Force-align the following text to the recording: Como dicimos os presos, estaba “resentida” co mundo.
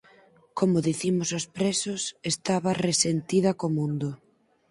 Como 0.59 0.77
dicimos 0.89 1.29
os 1.39 1.45
presos, 1.57 2.01
estaba 2.33 2.77
“resentida” 2.87 3.51
co 3.59 3.67
mundo. 3.77 4.09